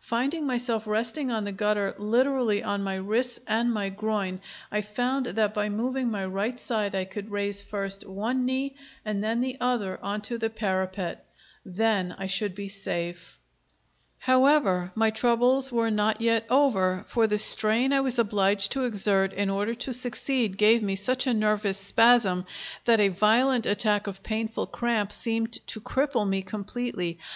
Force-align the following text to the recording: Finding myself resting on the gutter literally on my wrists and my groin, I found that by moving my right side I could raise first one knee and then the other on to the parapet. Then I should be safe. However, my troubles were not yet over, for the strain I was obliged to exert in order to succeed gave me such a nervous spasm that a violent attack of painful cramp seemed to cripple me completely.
Finding 0.00 0.44
myself 0.44 0.88
resting 0.88 1.30
on 1.30 1.44
the 1.44 1.52
gutter 1.52 1.94
literally 1.98 2.64
on 2.64 2.82
my 2.82 2.96
wrists 2.96 3.38
and 3.46 3.72
my 3.72 3.88
groin, 3.90 4.40
I 4.72 4.80
found 4.80 5.26
that 5.26 5.54
by 5.54 5.68
moving 5.68 6.10
my 6.10 6.26
right 6.26 6.58
side 6.58 6.96
I 6.96 7.04
could 7.04 7.30
raise 7.30 7.62
first 7.62 8.04
one 8.04 8.44
knee 8.44 8.74
and 9.04 9.22
then 9.22 9.40
the 9.40 9.56
other 9.60 10.00
on 10.02 10.20
to 10.22 10.36
the 10.36 10.50
parapet. 10.50 11.24
Then 11.64 12.12
I 12.18 12.26
should 12.26 12.56
be 12.56 12.68
safe. 12.68 13.38
However, 14.18 14.90
my 14.96 15.10
troubles 15.10 15.70
were 15.70 15.92
not 15.92 16.20
yet 16.20 16.44
over, 16.50 17.04
for 17.06 17.28
the 17.28 17.38
strain 17.38 17.92
I 17.92 18.00
was 18.00 18.18
obliged 18.18 18.72
to 18.72 18.82
exert 18.82 19.32
in 19.32 19.48
order 19.48 19.76
to 19.76 19.92
succeed 19.92 20.58
gave 20.58 20.82
me 20.82 20.96
such 20.96 21.24
a 21.24 21.32
nervous 21.32 21.78
spasm 21.78 22.46
that 22.84 22.98
a 22.98 23.10
violent 23.10 23.64
attack 23.64 24.08
of 24.08 24.24
painful 24.24 24.66
cramp 24.66 25.12
seemed 25.12 25.52
to 25.68 25.80
cripple 25.80 26.28
me 26.28 26.42
completely. 26.42 27.20